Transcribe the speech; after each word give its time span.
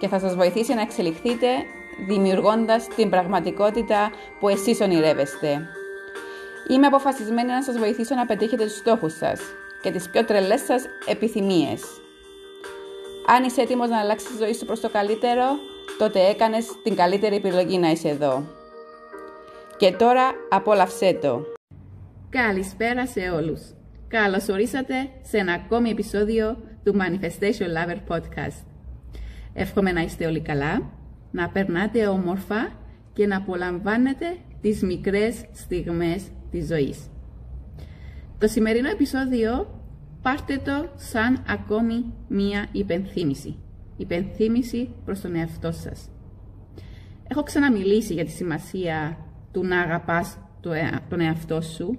και 0.00 0.08
θα 0.08 0.18
σας 0.18 0.34
βοηθήσει 0.34 0.74
να 0.74 0.80
εξελιχθείτε 0.80 1.46
δημιουργώντας 2.06 2.88
την 2.96 3.10
πραγματικότητα 3.10 4.10
που 4.40 4.48
εσείς 4.48 4.80
ονειρεύεστε. 4.80 5.66
Είμαι 6.70 6.86
αποφασισμένη 6.86 7.48
να 7.48 7.62
σας 7.62 7.78
βοηθήσω 7.78 8.14
να 8.14 8.26
πετύχετε 8.26 8.64
τους 8.64 8.76
στόχους 8.76 9.12
σας 9.16 9.40
και 9.82 9.90
τις 9.90 10.10
πιο 10.10 10.24
τρελές 10.24 10.60
σας 10.60 10.84
επιθυμίες. 11.06 11.82
Αν 13.26 13.44
είσαι 13.44 13.60
έτοιμος 13.60 13.88
να 13.88 13.98
αλλάξεις 13.98 14.28
τη 14.28 14.36
ζωή 14.36 14.54
σου 14.54 14.66
προς 14.66 14.80
το 14.80 14.90
καλύτερο, 14.90 15.44
τότε 15.98 16.28
έκανες 16.28 16.66
την 16.82 16.94
καλύτερη 16.94 17.36
επιλογή 17.36 17.78
να 17.78 17.90
είσαι 17.90 18.08
εδώ. 18.08 18.44
Και 19.76 19.92
τώρα 19.92 20.30
απόλαυσέ 20.48 21.18
το. 21.22 21.42
Καλησπέρα 22.30 23.06
σε 23.06 23.20
όλους. 23.20 23.60
Καλώς 24.08 24.48
ορίσατε 24.48 24.94
σε 25.22 25.38
ένα 25.38 25.52
ακόμη 25.52 25.90
επεισόδιο 25.90 26.56
του 26.84 26.96
Manifestation 26.98 27.68
Lover 27.76 28.16
Podcast. 28.16 28.69
Εύχομαι 29.60 29.92
να 29.92 30.00
είστε 30.00 30.26
όλοι 30.26 30.40
καλά, 30.40 30.90
να 31.30 31.48
περνάτε 31.48 32.06
όμορφα 32.06 32.72
και 33.12 33.26
να 33.26 33.36
απολαμβάνετε 33.36 34.36
τις 34.60 34.82
μικρές 34.82 35.44
στιγμές 35.52 36.28
της 36.50 36.66
ζωής. 36.66 37.10
Το 38.38 38.46
σημερινό 38.46 38.88
επεισόδιο 38.88 39.80
πάρτε 40.22 40.56
το 40.64 40.88
σαν 40.96 41.44
ακόμη 41.48 42.04
μία 42.28 42.68
υπενθύμηση. 42.72 43.56
Υπενθύμηση 43.96 44.94
προς 45.04 45.20
τον 45.20 45.34
εαυτό 45.34 45.72
σας. 45.72 46.10
Έχω 47.28 47.42
ξαναμιλήσει 47.42 48.12
για 48.14 48.24
τη 48.24 48.30
σημασία 48.30 49.16
του 49.52 49.64
να 49.64 49.80
αγαπάς 49.80 50.38
τον 51.08 51.20
εαυτό 51.20 51.60
σου 51.60 51.98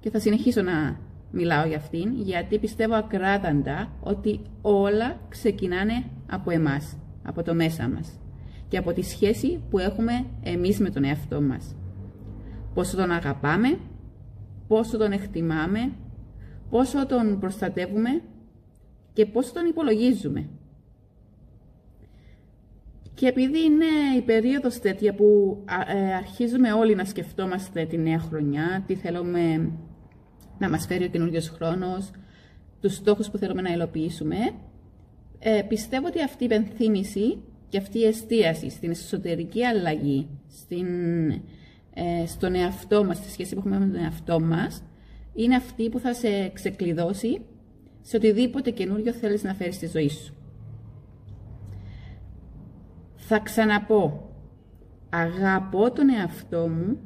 και 0.00 0.10
θα 0.10 0.18
συνεχίσω 0.18 0.62
να 0.62 1.00
μιλάω 1.30 1.66
για 1.66 1.76
αυτήν, 1.76 2.12
γιατί 2.14 2.58
πιστεύω 2.58 2.94
ακράδαντα 2.94 3.92
ότι 4.00 4.40
όλα 4.62 5.20
ξεκινάνε 5.28 6.04
από 6.30 6.50
εμάς, 6.50 6.96
από 7.22 7.42
το 7.42 7.54
μέσα 7.54 7.88
μας 7.88 8.18
και 8.68 8.76
από 8.76 8.92
τη 8.92 9.02
σχέση 9.02 9.62
που 9.70 9.78
έχουμε 9.78 10.26
εμείς 10.42 10.80
με 10.80 10.90
τον 10.90 11.04
εαυτό 11.04 11.40
μας. 11.40 11.74
Πόσο 12.74 12.96
τον 12.96 13.10
αγαπάμε, 13.10 13.78
πόσο 14.68 14.98
τον 14.98 15.12
εκτιμάμε, 15.12 15.92
πόσο 16.70 17.06
τον 17.06 17.38
προστατεύουμε 17.38 18.22
και 19.12 19.26
πόσο 19.26 19.52
τον 19.52 19.66
υπολογίζουμε. 19.66 20.48
Και 23.14 23.26
επειδή 23.26 23.64
είναι 23.64 24.16
η 24.16 24.22
περίοδος 24.22 24.78
τέτοια 24.78 25.14
που 25.14 25.58
ε, 25.86 26.14
αρχίζουμε 26.14 26.72
όλοι 26.72 26.94
να 26.94 27.04
σκεφτόμαστε 27.04 27.84
τη 27.84 27.98
νέα 27.98 28.18
χρονιά, 28.18 28.84
τι 28.86 28.94
θέλουμε 28.94 29.70
να 30.58 30.70
μας 30.70 30.86
φέρει 30.86 31.04
ο 31.04 31.08
καινούριο 31.08 31.40
χρόνος, 31.40 32.10
τους 32.80 32.94
στόχους 32.94 33.30
που 33.30 33.38
θέλουμε 33.38 33.62
να 33.62 33.72
υλοποιήσουμε, 33.72 34.36
ε, 35.38 35.62
πιστεύω 35.68 36.06
ότι 36.06 36.22
αυτή 36.22 36.44
η 36.44 36.48
πενθύμηση 36.48 37.38
και 37.68 37.78
αυτή 37.78 37.98
η 37.98 38.04
εστίαση 38.04 38.70
στην 38.70 38.90
εσωτερική 38.90 39.64
αλλαγή, 39.64 40.28
στην, 40.48 40.86
ε, 41.94 42.26
στον 42.26 42.54
εαυτό 42.54 43.04
μας, 43.04 43.16
στη 43.16 43.30
σχέση 43.30 43.54
που 43.54 43.60
έχουμε 43.60 43.78
με 43.78 43.86
τον 43.86 44.02
εαυτό 44.02 44.40
μας, 44.40 44.82
είναι 45.34 45.56
αυτή 45.56 45.88
που 45.88 45.98
θα 45.98 46.14
σε 46.14 46.48
ξεκλειδώσει 46.48 47.40
σε 48.02 48.16
οτιδήποτε 48.16 48.70
καινούριο 48.70 49.12
θέλεις 49.12 49.42
να 49.42 49.54
φέρεις 49.54 49.74
στη 49.74 49.86
ζωή 49.86 50.08
σου. 50.08 50.34
Θα 53.16 53.38
ξαναπώ, 53.38 54.30
αγαπώ 55.10 55.92
τον 55.92 56.08
εαυτό 56.08 56.68
μου 56.68 56.98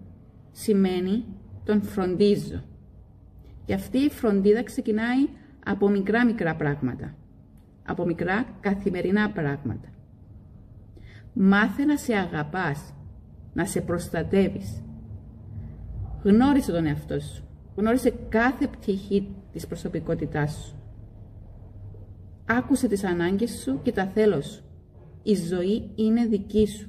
σημαίνει 0.53 1.25
τον 1.65 1.83
φροντίζω. 1.83 2.63
Και 3.71 3.77
αυτή 3.77 3.99
η 3.99 4.11
φροντίδα 4.11 4.63
ξεκινάει 4.63 5.29
από 5.65 5.89
μικρά 5.89 6.25
μικρά 6.25 6.55
πράγματα. 6.55 7.15
Από 7.87 8.05
μικρά 8.05 8.45
καθημερινά 8.61 9.31
πράγματα. 9.31 9.89
Μάθε 11.33 11.85
να 11.85 11.97
σε 11.97 12.15
αγαπάς, 12.15 12.95
να 13.53 13.65
σε 13.65 13.81
προστατεύεις. 13.81 14.83
Γνώρισε 16.23 16.73
τον 16.73 16.87
εαυτό 16.87 17.21
σου. 17.21 17.45
Γνώρισε 17.77 18.11
κάθε 18.29 18.67
πτυχή 18.67 19.35
της 19.53 19.67
προσωπικότητάς 19.67 20.53
σου. 20.53 20.77
Άκουσε 22.47 22.89
τις 22.89 23.05
ανάγκες 23.05 23.51
σου 23.51 23.81
και 23.83 23.93
τα 23.93 24.07
θέλω 24.07 24.41
σου. 24.41 24.63
Η 25.23 25.35
ζωή 25.35 25.91
είναι 25.95 26.27
δική 26.27 26.67
σου. 26.67 26.89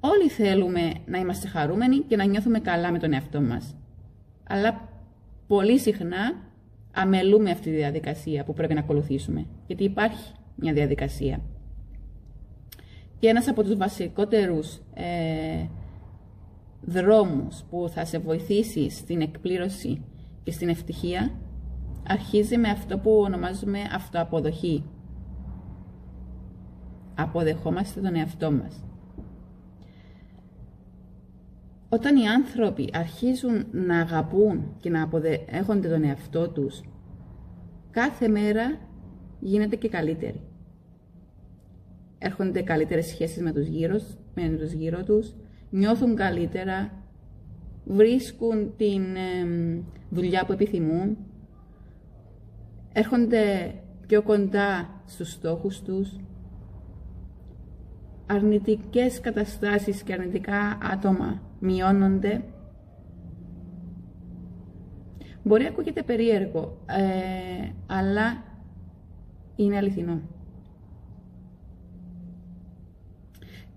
Όλοι 0.00 0.28
θέλουμε 0.28 0.92
να 1.06 1.18
είμαστε 1.18 1.48
χαρούμενοι 1.48 1.98
και 1.98 2.16
να 2.16 2.24
νιώθουμε 2.24 2.60
καλά 2.60 2.92
με 2.92 2.98
τον 2.98 3.12
εαυτό 3.12 3.40
μας 3.40 3.76
αλλά 4.52 4.88
πολύ 5.46 5.78
συχνά 5.78 6.34
αμελούμε 6.92 7.50
αυτή 7.50 7.70
τη 7.70 7.76
διαδικασία 7.76 8.44
που 8.44 8.52
πρέπει 8.52 8.74
να 8.74 8.80
ακολουθήσουμε. 8.80 9.46
Γιατί 9.66 9.84
υπάρχει 9.84 10.32
μια 10.56 10.72
διαδικασία. 10.72 11.40
Και 13.18 13.28
ένας 13.28 13.48
από 13.48 13.62
τους 13.62 13.76
βασικότερους 13.76 14.80
ε, 14.94 15.66
δρόμους 16.80 17.64
που 17.70 17.88
θα 17.88 18.04
σε 18.04 18.18
βοηθήσει 18.18 18.90
στην 18.90 19.20
εκπλήρωση 19.20 20.02
και 20.42 20.52
στην 20.52 20.68
ευτυχία 20.68 21.30
αρχίζει 22.08 22.56
με 22.58 22.68
αυτό 22.68 22.98
που 22.98 23.20
ονομάζουμε 23.20 23.78
αυτοαποδοχή. 23.92 24.84
Αποδεχόμαστε 27.14 28.00
τον 28.00 28.14
εαυτό 28.14 28.52
μας. 28.52 28.84
Όταν 31.92 32.16
οι 32.16 32.28
άνθρωποι 32.28 32.88
αρχίζουν 32.92 33.66
να 33.70 33.98
αγαπούν 33.98 34.76
και 34.80 34.90
να 34.90 35.02
αποδέχονται 35.02 35.88
τον 35.88 36.04
εαυτό 36.04 36.48
τους, 36.48 36.80
κάθε 37.90 38.28
μέρα 38.28 38.78
γίνεται 39.40 39.76
και 39.76 39.88
καλύτερη. 39.88 40.40
Έρχονται 42.18 42.62
καλύτερες 42.62 43.06
σχέσεις 43.06 43.42
με 43.42 43.52
τους 43.52 43.66
γύρω, 43.66 44.00
με 44.34 44.48
τους 44.48 44.72
γύρω 44.72 45.02
τους, 45.02 45.34
νιώθουν 45.70 46.16
καλύτερα, 46.16 47.04
βρίσκουν 47.84 48.76
την 48.76 49.02
δουλειά 50.10 50.44
που 50.44 50.52
επιθυμούν, 50.52 51.16
έρχονται 52.92 53.74
πιο 54.06 54.22
κοντά 54.22 55.02
στους 55.06 55.30
στόχους 55.30 55.82
τους, 55.82 56.16
αρνητικές 58.26 59.20
καταστάσεις 59.20 60.02
και 60.02 60.12
αρνητικά 60.12 60.78
άτομα 60.92 61.42
μειώνονται. 61.60 62.44
Μπορεί 65.42 65.62
να 65.62 65.68
ακούγεται 65.68 66.02
περίεργο, 66.02 66.78
ε, 66.86 67.72
αλλά 67.86 68.44
είναι 69.56 69.76
αληθινό. 69.76 70.20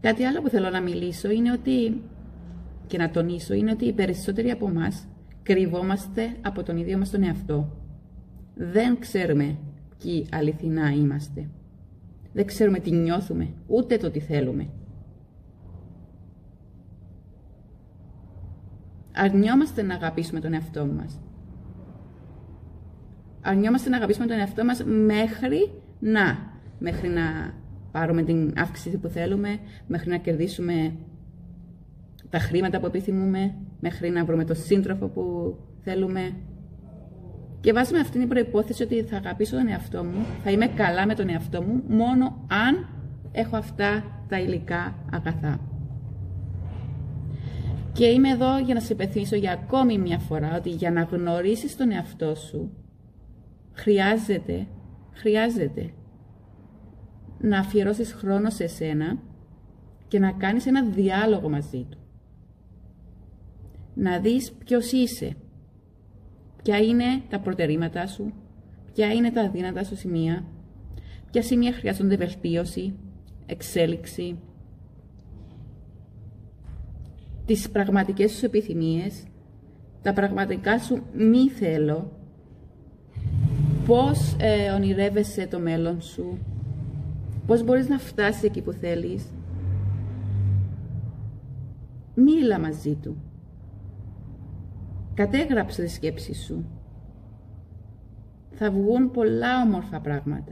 Κάτι 0.02 0.24
άλλο 0.24 0.42
που 0.42 0.50
θέλω 0.50 0.70
να 0.70 0.82
μιλήσω 0.82 1.30
είναι 1.30 1.52
ότι, 1.52 2.02
και 2.88 2.98
να 2.98 3.10
τονίσω, 3.10 3.54
είναι 3.54 3.72
ότι 3.72 3.86
οι 3.86 3.94
περισσότεροι 3.94 4.52
από 4.52 4.68
εμάς 4.68 5.08
κρυβόμαστε 5.44 6.36
από 6.42 6.64
τον 6.64 6.78
ίδιο 6.78 6.98
μας 6.98 7.10
τον 7.10 7.24
εαυτό. 7.24 7.78
Δεν 8.56 9.00
ξέρουμε 9.00 9.58
ποιοι 9.98 10.28
αληθινά 10.32 10.90
είμαστε. 10.90 11.50
Δεν 12.36 12.46
ξέρουμε 12.46 12.80
τι 12.80 12.92
νιώθουμε, 12.92 13.54
ούτε 13.68 13.98
το 13.98 14.12
τι 14.12 14.20
θέλουμε. 14.20 14.70
Αρνιόμαστε 19.14 19.82
να 19.82 19.96
αγαπήσουμε 19.96 20.40
τον 20.40 20.54
εαυτό 20.54 20.86
μας. 20.86 21.22
Αρνιόμαστε 23.42 23.90
να 23.90 23.98
αγαπήσουμε 23.98 24.28
τον 24.28 24.40
εαυτό 24.40 24.66
μας 24.66 24.84
μέχρι 24.84 25.72
να, 26.00 26.38
μέχρι 26.80 27.08
να 27.08 27.54
πάρουμε 27.92 28.24
την 28.24 28.54
αύξηση 28.58 28.98
που 28.98 29.08
θέλουμε, 29.08 29.60
μέχρι 29.88 30.10
να 30.10 30.18
κερδίσουμε 30.18 30.96
τα 32.30 32.40
χρήματα 32.40 32.80
που 32.80 32.86
επιθυμούμε, 32.86 33.56
μέχρι 33.80 34.10
να 34.10 34.26
βρούμε 34.26 34.46
το 34.46 34.54
σύντροφο 34.54 35.08
που 35.08 35.56
θέλουμε, 35.80 36.36
και 37.66 37.74
βάζουμε 37.74 38.00
αυτήν 38.00 38.20
την 38.20 38.30
προϋπόθεση 38.30 38.84
ότι 38.84 39.04
θα 39.04 39.18
αγαπήσω 39.18 39.56
τον 39.56 39.68
εαυτό 39.68 40.04
μου, 40.04 40.26
θα 40.44 40.52
είμαι 40.52 40.68
καλά 40.68 41.06
με 41.06 41.16
τον 41.16 41.30
εαυτό 41.30 41.62
μου, 41.62 41.84
μόνο 41.88 42.46
αν 42.48 42.88
έχω 43.32 43.58
αυτά 43.58 44.04
τα 44.28 44.40
υλικά 44.40 44.96
αγαθά. 45.12 45.60
Και 47.94 48.06
είμαι 48.06 48.30
εδώ 48.30 48.58
για 48.58 48.74
να 48.74 48.80
σε 48.80 48.94
υπενθυμίσω 48.94 49.36
για 49.36 49.52
ακόμη 49.52 49.98
μια 49.98 50.20
φορά 50.20 50.56
ότι 50.56 50.70
για 50.70 50.92
να 50.92 51.02
γνωρίσεις 51.02 51.76
τον 51.76 51.92
εαυτό 51.92 52.36
σου, 52.36 52.72
χρειάζεται, 53.74 54.68
χρειάζεται 55.12 55.94
να 57.40 57.60
αφιερώσεις 57.60 58.14
χρόνο 58.14 58.50
σε 58.50 58.68
σένα 58.68 59.18
και 60.08 60.20
να 60.20 60.32
κάνεις 60.32 60.66
ένα 60.66 60.84
διάλογο 60.84 61.50
μαζί 61.50 61.88
του. 61.90 61.98
Να 63.94 64.20
δεις 64.20 64.52
ποιος 64.52 64.92
είσαι, 64.92 65.36
ποια 66.66 66.78
είναι 66.78 67.22
τα 67.30 67.40
προτερήματά 67.40 68.08
σου, 68.08 68.34
ποια 68.94 69.14
είναι 69.14 69.32
τα 69.32 69.42
αδύνατα 69.42 69.84
σου 69.84 69.96
σημεία, 69.96 70.46
ποια 71.32 71.42
σημεία 71.42 71.74
χρειάζονται 71.74 72.16
βελτίωση, 72.16 72.94
εξέλιξη, 73.46 74.40
τις 77.46 77.70
πραγματικές 77.70 78.32
σου 78.32 78.46
επιθυμίες, 78.46 79.24
τα 80.02 80.14
πραγματικά 80.14 80.80
σου 80.80 81.04
μη 81.14 81.50
θέλω, 81.50 82.12
πώς 83.86 84.36
ε, 84.40 84.70
ονειρεύεσαι 84.70 85.48
το 85.48 85.60
μέλλον 85.60 86.02
σου, 86.02 86.38
πώς 87.46 87.64
μπορείς 87.64 87.88
να 87.88 87.98
φτάσεις 87.98 88.44
εκεί 88.44 88.62
που 88.62 88.72
θέλεις; 88.72 89.34
Μίλα 92.16 92.60
μαζί 92.60 92.96
του. 92.96 93.25
Κατέγραψε 95.16 95.84
τις 95.84 95.94
σκέψεις 95.94 96.44
σου. 96.46 96.66
Θα 98.52 98.72
βγουν 98.72 99.12
πολλά 99.12 99.62
όμορφα 99.62 100.00
πράγματα. 100.00 100.52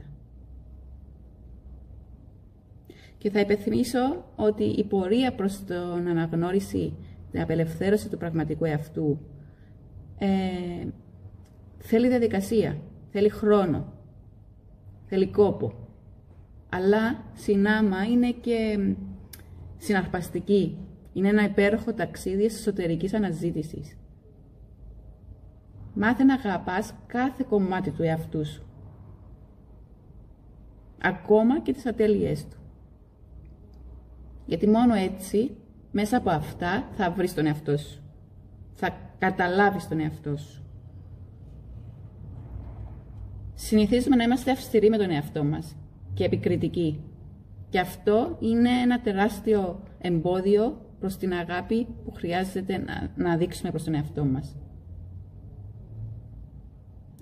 Και 3.18 3.30
θα 3.30 3.40
υπενθυμίσω 3.40 4.24
ότι 4.36 4.64
η 4.64 4.84
πορεία 4.84 5.34
προς 5.34 5.64
την 5.64 6.08
αναγνώριση, 6.08 6.96
την 7.30 7.40
απελευθέρωση 7.40 8.08
του 8.08 8.16
πραγματικού 8.16 8.64
εαυτού 8.64 9.18
ε, 10.18 10.86
θέλει 11.78 12.08
διαδικασία, 12.08 12.76
θέλει 13.10 13.28
χρόνο, 13.28 13.92
θέλει 15.06 15.26
κόπο. 15.26 15.74
Αλλά 16.68 17.24
συνάμα 17.34 18.04
είναι 18.04 18.30
και 18.30 18.78
συναρπαστική. 19.76 20.78
Είναι 21.12 21.28
ένα 21.28 21.44
υπέροχο 21.44 21.92
ταξίδι 21.92 22.44
εσωτερικής 22.44 23.14
αναζήτησης. 23.14 23.96
Μάθε 25.94 26.24
να 26.24 26.34
αγαπάς 26.34 26.94
κάθε 27.06 27.44
κομμάτι 27.48 27.90
του 27.90 28.02
εαυτού 28.02 28.46
σου. 28.46 28.62
Ακόμα 31.02 31.60
και 31.60 31.72
τις 31.72 31.86
ατέλειές 31.86 32.44
του. 32.48 32.56
Γιατί 34.46 34.68
μόνο 34.68 34.94
έτσι, 34.94 35.56
μέσα 35.90 36.16
από 36.16 36.30
αυτά, 36.30 36.88
θα 36.96 37.10
βρεις 37.10 37.34
τον 37.34 37.46
εαυτό 37.46 37.76
σου. 37.76 38.02
Θα 38.74 38.96
καταλάβεις 39.18 39.88
τον 39.88 40.00
εαυτό 40.00 40.36
σου. 40.36 40.62
Συνηθίζουμε 43.54 44.16
να 44.16 44.24
είμαστε 44.24 44.50
αυστηροί 44.50 44.88
με 44.88 44.96
τον 44.96 45.10
εαυτό 45.10 45.44
μας 45.44 45.76
και 46.14 46.24
επικριτικοί. 46.24 47.00
Και 47.68 47.80
αυτό 47.80 48.36
είναι 48.40 48.70
ένα 48.70 49.00
τεράστιο 49.00 49.82
εμπόδιο 49.98 50.80
προς 51.00 51.16
την 51.16 51.32
αγάπη 51.32 51.86
που 52.04 52.12
χρειάζεται 52.12 52.78
να, 52.78 53.10
να 53.16 53.36
δείξουμε 53.36 53.70
προς 53.70 53.84
τον 53.84 53.94
εαυτό 53.94 54.24
μας. 54.24 54.56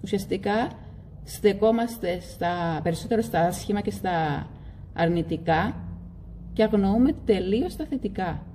Ουσιαστικά 0.03 0.71
στεκόμαστε 1.25 2.21
στα, 2.21 2.81
περισσότερο 2.83 3.23
στα 3.23 3.41
άσχημα 3.41 3.81
και 3.81 3.91
στα 3.91 4.47
αρνητικά 4.93 5.75
και 6.53 6.63
αγνοούμε 6.63 7.13
τελείως 7.25 7.77
τα 7.77 7.85
θετικά. 7.85 8.47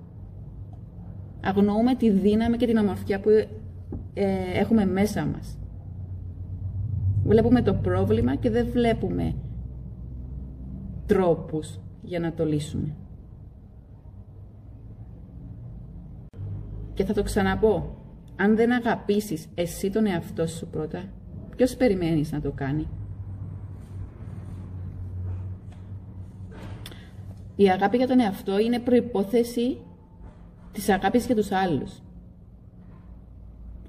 Αγνοούμε 1.41 1.95
τη 1.95 2.09
δύναμη 2.09 2.57
και 2.57 2.65
την 2.65 2.77
ομορφιά 2.77 3.19
που 3.19 3.29
ε, 4.13 4.27
έχουμε 4.53 4.85
μέσα 4.85 5.25
μας. 5.25 5.57
Βλέπουμε 7.23 7.61
το 7.61 7.73
πρόβλημα 7.73 8.35
και 8.35 8.49
δεν 8.49 8.67
βλέπουμε 8.71 9.35
τρόπους 11.05 11.79
για 12.01 12.19
να 12.19 12.33
το 12.33 12.45
λύσουμε. 12.45 12.95
Και 16.94 17.05
θα 17.05 17.13
το 17.13 17.23
ξαναπώ. 17.23 17.95
Αν 18.35 18.55
δεν 18.55 18.71
αγαπήσεις 18.71 19.47
εσύ 19.55 19.89
τον 19.89 20.05
εαυτό 20.05 20.47
σου 20.47 20.67
πρώτα, 20.67 21.03
ποιος 21.57 21.75
περιμένεις 21.75 22.31
να 22.31 22.42
το 22.42 22.51
κάνει; 22.51 22.88
Η 27.56 27.69
αγάπη 27.69 27.98
για 27.98 28.07
τον 28.07 28.19
εαυτό 28.19 28.59
είναι 28.59 28.80
προϋπόθεση 28.80 29.77
της 30.71 30.89
αγάπης 30.89 31.25
για 31.25 31.36
τους 31.36 31.51
άλλους. 31.51 32.01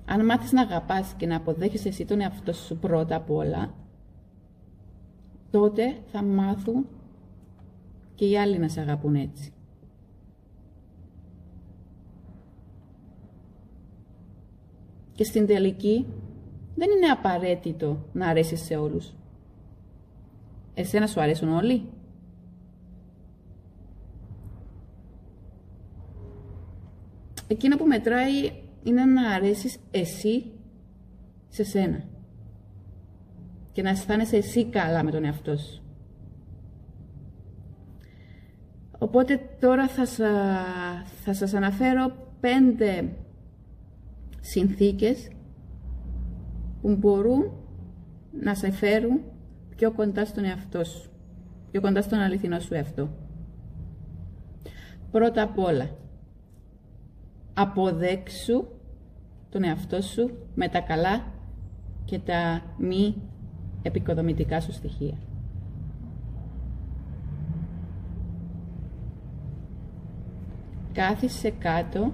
Αν 0.07 0.25
μάθεις 0.25 0.53
να 0.53 0.63
αγαπάς 0.63 1.15
και 1.17 1.27
να 1.27 1.37
αποδέχεσαι 1.37 1.89
εσύ 1.89 2.05
τον 2.05 2.21
εαυτό 2.21 2.53
σου 2.53 2.77
πρώτα 2.77 3.17
απ' 3.17 3.31
όλα, 3.31 3.75
τότε 5.51 5.97
θα 6.13 6.23
μάθουν 6.23 6.87
και 8.15 8.25
οι 8.25 8.39
άλλοι 8.39 8.59
να 8.59 8.69
σε 8.69 8.81
αγαπούν 8.81 9.15
έτσι. 9.15 9.53
Και 15.13 15.25
στην 15.25 15.47
τελική 15.47 16.07
δεν 16.79 16.89
είναι 16.91 17.07
απαραίτητο 17.07 18.05
να 18.13 18.29
αρέσεις 18.29 18.61
σε 18.61 18.77
όλους. 18.77 19.15
Εσένα 20.75 21.07
σου 21.07 21.21
αρέσουν 21.21 21.49
όλοι; 21.49 21.83
Εκείνο 27.51 27.77
που 27.77 27.87
μετράει 27.87 28.53
είναι 28.83 29.05
να 29.05 29.31
αρέσεις 29.31 29.79
εσύ 29.91 30.45
σε 31.49 31.65
σένα. 31.65 32.05
Και 33.73 33.83
να 33.83 33.91
αισθάνεσαι 33.91 34.37
εσύ 34.37 34.65
καλά 34.65 35.05
με 35.05 35.11
τον 35.11 35.25
εαυτό 35.25 35.57
σου. 35.57 35.83
Οπότε 38.99 39.41
τώρα 39.61 39.89
θα, 39.89 40.07
σα, 40.07 40.31
θα 41.05 41.33
σας 41.33 41.55
αναφέρω 41.55 42.13
πέντε 42.41 43.13
συνθήκες 44.41 45.29
που 46.81 46.97
μπορούν 46.97 47.53
να 48.41 48.55
σε 48.55 48.71
φέρουν 48.71 49.21
πιο 49.77 49.93
κοντά 49.93 50.25
στον 50.25 50.45
εαυτό 50.45 50.85
σου, 50.85 51.11
πιο 51.71 51.81
κοντά 51.81 52.03
στον 52.03 52.19
αληθινό 52.19 52.59
σου 52.59 52.75
εαυτό. 52.75 53.09
Πρώτα 55.11 55.43
απ' 55.43 55.59
όλα, 55.59 55.91
αποδέξου 57.55 58.65
τον 59.51 59.65
εαυτό 59.65 60.01
σου 60.01 60.31
με 60.55 60.69
τα 60.69 60.81
καλά 60.81 61.25
και 62.05 62.19
τα 62.19 62.63
μη 62.79 63.15
επικοδομητικά 63.83 64.61
σου 64.61 64.73
στοιχεία. 64.73 65.17
Κάθισε 70.93 71.51
κάτω 71.51 72.13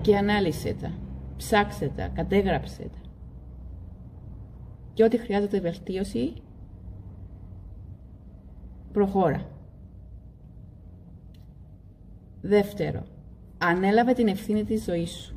και 0.00 0.16
ανάλυσε 0.16 0.76
τα. 0.80 1.03
Ψάξε 1.44 1.92
τα, 1.96 2.08
κατέγραψε 2.08 2.82
τα. 2.82 2.98
Και 4.92 5.04
ό,τι 5.04 5.18
χρειάζεται 5.18 5.60
βελτίωση, 5.60 6.32
προχώρα. 8.92 9.50
Δεύτερο, 12.40 13.06
ανέλαβε 13.58 14.12
την 14.12 14.28
ευθύνη 14.28 14.64
της 14.64 14.84
ζωής 14.84 15.10
σου. 15.10 15.36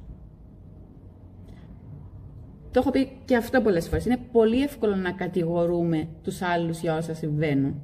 Το 2.72 2.80
έχω 2.80 2.92
πει 2.92 3.22
και 3.26 3.36
αυτό 3.36 3.62
πολλές 3.62 3.88
φορές. 3.88 4.06
Είναι 4.06 4.20
πολύ 4.32 4.62
εύκολο 4.62 4.96
να 4.96 5.12
κατηγορούμε 5.12 6.08
τους 6.24 6.42
άλλους 6.42 6.80
για 6.80 6.98
όσα 6.98 7.14
συμβαίνουν. 7.14 7.82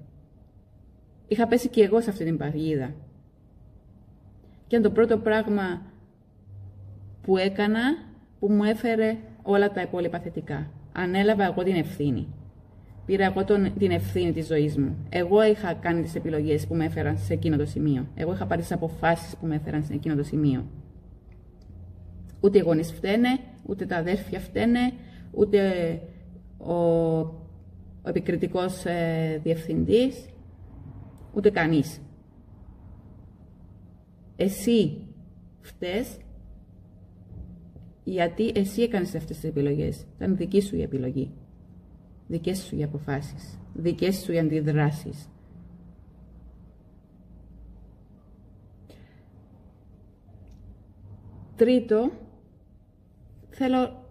Είχα 1.28 1.48
πέσει 1.48 1.70
και 1.70 1.84
εγώ 1.84 2.02
σε 2.02 2.10
αυτή 2.10 2.24
την 2.24 2.38
παγίδα. 2.38 2.94
Και 4.68 4.80
το 4.80 4.92
πρώτο 4.92 5.18
πράγμα 5.18 5.82
που 7.22 7.38
έκανα, 7.38 8.12
που 8.44 8.52
μου 8.52 8.64
έφερε 8.64 9.18
όλα 9.42 9.72
τα 9.72 9.82
υπόλοιπα 9.82 10.20
θετικά. 10.20 10.72
Ανέλαβα 10.92 11.44
εγώ 11.44 11.64
την 11.64 11.76
ευθύνη. 11.76 12.28
Πήρα 13.06 13.26
εγώ 13.26 13.46
τον, 13.46 13.74
την 13.78 13.92
ευθύνη 13.92 14.32
της 14.32 14.46
ζωής 14.46 14.78
μου. 14.78 14.98
Εγώ 15.10 15.44
είχα 15.44 15.74
κάνει 15.74 16.02
τις 16.02 16.16
επιλογές 16.16 16.68
που 16.68 16.76
με 16.76 16.86
έφεραν 16.86 17.18
σε 17.18 17.34
εκείνο 17.34 17.58
το 17.58 17.66
σημείο. 17.66 18.08
Εγώ 18.16 18.34
είχα 18.34 18.46
πάρει 18.46 18.62
τις 18.62 18.72
αποφάσεις 18.72 19.36
που 19.36 19.46
με 19.46 19.56
έφεραν 19.56 19.84
σε 19.84 19.94
εκείνο 19.94 20.16
το 20.16 20.24
σημείο. 20.24 20.66
Ούτε 22.40 22.58
οι 22.58 22.62
γονείς 22.62 22.92
φταίνε, 22.92 23.40
ούτε 23.66 23.86
τα 23.86 23.98
αδέρφια 23.98 24.40
φταίνε, 24.40 24.94
ούτε 25.32 25.62
ο, 26.58 26.74
ο 26.74 28.10
επικριτικός 28.10 28.86
ε, 28.86 29.40
διευθυντής, 29.44 30.30
ούτε 31.34 31.50
κανείς. 31.50 32.02
Εσύ 34.36 35.08
φταίς 35.62 36.18
γιατί 38.04 38.52
εσύ 38.56 38.82
έκανες 38.82 39.16
αυτές 39.16 39.36
τις 39.38 39.50
επιλογές. 39.50 40.06
Ήταν 40.16 40.36
δική 40.36 40.62
σου 40.62 40.76
η 40.76 40.82
επιλογή 40.82 41.32
δικές 42.28 42.64
σου 42.64 42.76
οι 42.76 42.84
αποφάσεις, 42.84 43.60
δικές 43.74 44.16
σου 44.16 44.32
οι 44.32 44.40
αντιδράσεις. 44.40 45.28
Τρίτο, 51.56 52.12
θέλω 53.50 54.06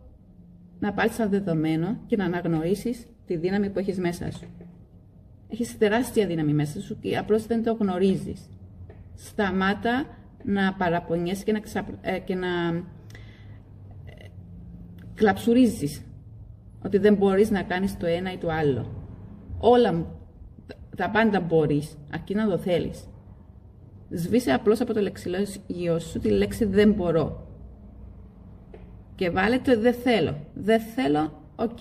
να 0.80 0.92
πάρεις 0.92 1.14
σαν 1.14 1.30
δεδομένο 1.30 1.98
και 2.06 2.16
να 2.16 2.24
αναγνωρίσεις 2.24 3.06
τη 3.26 3.36
δύναμη 3.36 3.70
που 3.70 3.78
έχεις 3.78 3.98
μέσα 3.98 4.30
σου. 4.30 4.46
Έχεις 5.48 5.78
τεράστια 5.78 6.26
δύναμη 6.26 6.52
μέσα 6.52 6.80
σου 6.80 6.98
και 6.98 7.16
απλώς 7.16 7.46
δεν 7.46 7.62
το 7.62 7.72
γνωρίζεις. 7.72 8.48
Σταμάτα 9.14 10.06
να 10.44 10.74
παραπονιέσαι 10.74 11.44
και 11.44 11.52
να, 11.52 11.60
ξα... 11.60 11.86
Ε, 12.00 12.18
και 12.18 12.34
να 12.34 12.48
ε, 12.48 12.84
κλαψουρίζεις 15.22 16.02
ότι 16.84 16.98
δεν 16.98 17.14
μπορείς 17.14 17.50
να 17.50 17.62
κάνεις 17.62 17.96
το 17.96 18.06
ένα 18.06 18.32
ή 18.32 18.38
το 18.38 18.48
άλλο. 18.50 18.86
Όλα, 19.58 20.06
τα 20.96 21.10
πάντα 21.10 21.40
μπορείς, 21.40 21.98
αρκεί 22.12 22.34
να 22.34 22.48
το 22.48 22.58
θέλεις. 22.58 23.08
Σβήσε 24.10 24.52
απλώς 24.52 24.80
από 24.80 24.94
το 24.94 25.00
λεξιλόγιο 25.00 25.98
σου 25.98 26.18
τη 26.18 26.30
λέξη 26.30 26.64
δεν 26.64 26.92
μπορώ. 26.92 27.46
Και 29.14 29.30
βάλε 29.30 29.58
το 29.58 29.80
δεν 29.80 29.94
θέλω. 29.94 30.36
Δεν 30.54 30.80
θέλω, 30.80 31.42
οκ. 31.56 31.78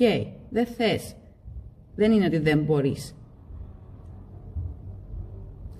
Δεν 0.49 0.65
θες. 0.65 1.15
Δεν 1.95 2.11
είναι 2.11 2.25
ότι 2.25 2.37
δεν 2.37 2.59
μπορείς. 2.59 3.15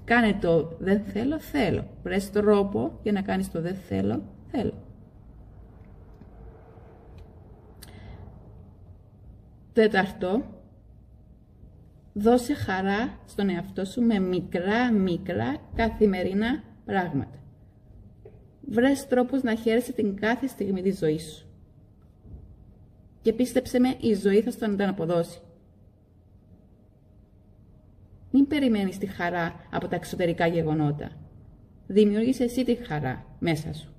Κάνε 0.04 0.38
το 0.42 0.76
δεν 0.80 1.02
θέλω, 1.02 1.40
θέλω. 1.40 1.88
Βρες 2.04 2.32
τρόπο 2.32 3.00
για 3.04 3.12
να 3.12 3.22
κάνεις 3.22 3.52
το 3.52 3.62
δεν 3.62 3.76
θέλω, 3.76 4.22
θέλω. 4.52 4.74
Τέταρτο, 9.74 10.44
δώσε 12.14 12.54
χαρά 12.54 13.20
στον 13.26 13.50
εαυτό 13.50 13.86
σου 13.86 14.02
με 14.02 14.20
μικρά, 14.20 14.92
μικρά 14.92 15.58
καθημερινά 15.76 16.64
πράγματα. 16.86 17.40
Βρες 18.62 19.08
τρόπος 19.08 19.44
να 19.44 19.56
χαίρεσαι 19.56 19.92
την 19.92 20.16
κάθε 20.16 20.48
στιγμή 20.48 20.82
της 20.82 20.98
ζωής 20.98 21.24
σου. 21.24 21.46
Και 23.22 23.34
πίστεψε 23.34 23.80
με, 23.80 23.96
η 24.00 24.14
ζωή 24.14 24.42
θα 24.42 24.52
στον 24.52 24.82
αποδώσει. 24.82 25.42
Μην 28.32 28.48
περιμένεις 28.48 28.98
τη 28.98 29.06
χαρά 29.06 29.54
από 29.72 29.88
τα 29.88 29.96
εξωτερικά 29.96 30.48
γεγονότα. 30.48 31.12
Δημιούργησε 31.88 32.44
εσύ 32.44 32.64
τη 32.64 32.76
χαρά 32.76 33.26
μέσα 33.40 33.74
σου. 33.74 33.94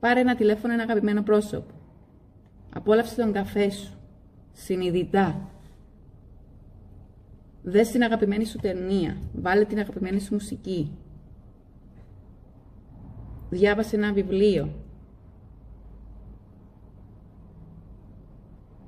Πάρε 0.00 0.20
ένα 0.20 0.34
τηλέφωνο 0.34 0.72
ένα 0.72 0.82
αγαπημένο 0.82 1.22
πρόσωπο. 1.22 1.79
Απόλαυσε 2.72 3.22
τον 3.22 3.32
καφέ 3.32 3.70
σου. 3.70 3.98
Συνειδητά. 4.52 5.50
Δες 7.62 7.90
την 7.90 8.02
αγαπημένη 8.02 8.44
σου 8.44 8.58
ταινία. 8.58 9.16
Βάλε 9.34 9.64
την 9.64 9.78
αγαπημένη 9.78 10.20
σου 10.20 10.34
μουσική. 10.34 10.98
Διάβασε 13.50 13.96
ένα 13.96 14.12
βιβλίο. 14.12 14.74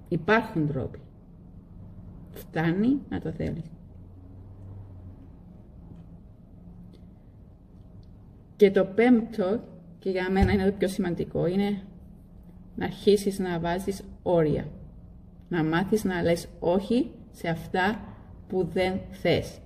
Υπάρχουν 0.09 0.67
τρόποι. 0.67 0.99
Φτάνει 2.31 3.01
να 3.09 3.21
το 3.21 3.33
θέλεις. 3.33 3.71
Και 8.57 8.71
το 8.71 8.85
πέμπτο, 8.85 9.61
και 9.99 10.11
για 10.11 10.31
μένα 10.31 10.53
είναι 10.53 10.65
το 10.65 10.73
πιο 10.73 10.89
σημαντικό, 10.89 11.47
είναι 11.47 11.83
να 12.75 12.85
αρχίσεις 12.85 13.39
να 13.39 13.59
βάζεις 13.61 14.03
όρια. 14.23 14.67
Να 15.49 15.65
μάθεις 15.65 16.05
να 16.05 16.23
λες 16.23 16.49
όχι 16.61 17.11
σε 17.31 17.49
αυτά 17.49 18.01
που 18.49 18.65
δεν 18.65 19.01
θες. 19.11 19.59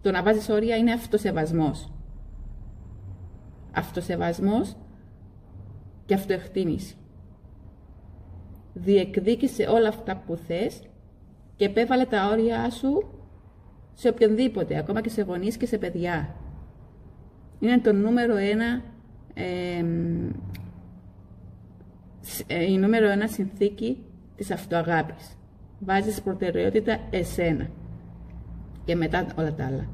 Το 0.00 0.10
να 0.10 0.22
βάζεις 0.22 0.48
όρια 0.48 0.76
είναι 0.76 0.92
αυτοσεβασμός. 0.92 1.92
Αυτοσεβασμός 3.72 4.76
και 6.06 6.14
αυτοεκτίμηση. 6.14 6.94
Διεκδίκησε 8.74 9.62
όλα 9.62 9.88
αυτά 9.88 10.16
που 10.16 10.36
θες 10.36 10.82
και 11.56 11.64
επέβαλε 11.64 12.04
τα 12.04 12.28
όρια 12.28 12.70
σου 12.70 13.14
σε 13.94 14.08
οποιονδήποτε, 14.08 14.78
ακόμα 14.78 15.00
και 15.00 15.08
σε 15.08 15.22
γονείς 15.22 15.56
και 15.56 15.66
σε 15.66 15.78
παιδιά. 15.78 16.34
Είναι 17.60 17.78
το 17.78 17.92
νούμερο 17.92 18.36
ένα, 18.36 18.82
ε, 19.34 19.84
η 22.68 22.78
νούμερο 22.78 23.08
ένα 23.08 23.26
συνθήκη 23.26 24.04
της 24.36 24.50
αυτοαγάπης. 24.50 25.36
Βάζεις 25.78 26.22
προτεραιότητα 26.22 26.98
εσένα 27.10 27.70
και 28.84 28.94
μετά 28.94 29.26
όλα 29.38 29.54
τα 29.54 29.66
άλλα. 29.66 29.88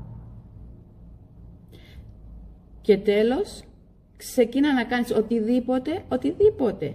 Και 2.81 2.99
τέλος, 2.99 3.63
ξεκίνα 4.17 4.75
να 4.75 4.85
κάνεις 4.85 5.11
οτιδήποτε, 5.11 6.05
οτιδήποτε 6.09 6.95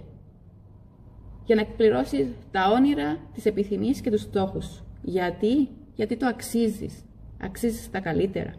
για 1.46 1.54
να 1.54 1.60
εκπληρώσεις 1.60 2.28
τα 2.50 2.70
όνειρα, 2.70 3.18
τις 3.34 3.46
επιθυμίες 3.46 4.00
και 4.00 4.10
τους 4.10 4.20
στόχους. 4.20 4.82
Γιατί; 5.02 5.68
Γιατί 5.94 6.16
το 6.16 6.26
αξίζεις. 6.26 7.04
Αξίζεις 7.40 7.90
τα 7.90 8.00
καλύτερα. 8.00 8.54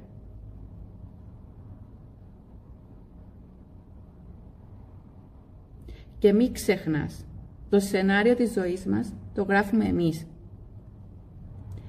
Και 6.19 6.33
μην 6.33 6.53
ξεχνάς, 6.53 7.25
το 7.69 7.79
σενάριο 7.79 8.35
της 8.35 8.51
ζωής 8.51 8.85
μας 8.85 9.13
το 9.33 9.43
γράφουμε 9.43 9.85
εμείς. 9.85 10.27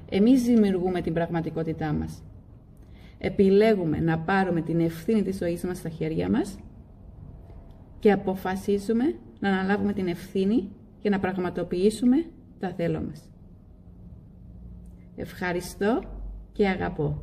Εμείς 0.08 0.42
δημιουργούμε 0.42 1.00
την 1.00 1.12
πραγματικότητά 1.12 1.92
μας. 1.92 2.22
Επιλέγουμε 3.18 4.00
να 4.00 4.18
πάρουμε 4.18 4.60
την 4.60 4.80
ευθύνη 4.80 5.22
της 5.22 5.36
ζωής 5.36 5.64
μας 5.64 5.78
στα 5.78 5.88
χέρια 5.88 6.30
μας 6.30 6.58
και 7.98 8.12
αποφασίζουμε 8.12 9.14
να 9.40 9.48
αναλάβουμε 9.48 9.92
την 9.92 10.06
ευθύνη 10.06 10.70
και 11.00 11.10
να 11.10 11.18
πραγματοποιήσουμε 11.18 12.24
τα 12.58 12.72
θέλω 12.72 13.00
μας. 13.00 13.30
Ευχαριστώ 15.16 16.02
και 16.52 16.68
αγαπώ. 16.68 17.22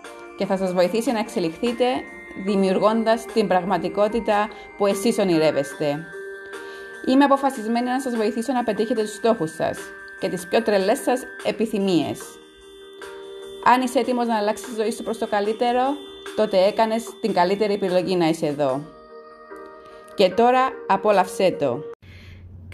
και 0.41 0.47
θα 0.47 0.57
σας 0.57 0.73
βοηθήσει 0.73 1.11
να 1.11 1.19
εξελιχθείτε 1.19 1.85
δημιουργώντας 2.45 3.25
την 3.25 3.47
πραγματικότητα 3.47 4.49
που 4.77 4.85
εσείς 4.85 5.17
ονειρεύεστε. 5.17 6.05
Είμαι 7.07 7.23
αποφασισμένη 7.23 7.85
να 7.85 8.01
σας 8.01 8.15
βοηθήσω 8.15 8.53
να 8.53 8.63
πετύχετε 8.63 9.01
τους 9.01 9.13
στόχους 9.13 9.51
σας 9.51 9.77
και 10.19 10.29
τις 10.29 10.47
πιο 10.47 10.61
τρελές 10.61 10.99
σας 10.99 11.21
επιθυμίες. 11.43 12.19
Αν 13.65 13.81
είσαι 13.81 13.99
έτοιμος 13.99 14.27
να 14.27 14.37
αλλάξεις 14.37 14.67
τη 14.67 14.75
ζωή 14.75 14.91
σου 14.91 15.03
προς 15.03 15.17
το 15.17 15.27
καλύτερο, 15.27 15.81
τότε 16.35 16.57
έκανες 16.65 17.03
την 17.21 17.33
καλύτερη 17.33 17.73
επιλογή 17.73 18.15
να 18.15 18.27
είσαι 18.27 18.45
εδώ. 18.45 18.81
Και 20.15 20.29
τώρα 20.29 20.69
απόλαυσέ 20.87 21.51
το. 21.59 21.79